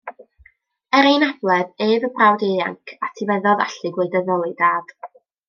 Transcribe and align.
Er 0.99 1.09
ei 1.09 1.17
anabledd, 1.17 1.69
ef, 1.87 2.07
y 2.07 2.09
brawd 2.15 2.47
ieuanc, 2.47 2.95
a 3.03 3.11
etifeddodd 3.11 3.63
allu 3.67 3.93
gwleidyddol 4.01 4.49
ei 4.49 4.57
dad. 4.65 4.97